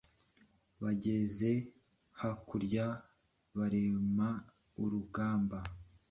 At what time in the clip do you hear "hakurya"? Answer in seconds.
2.19-2.85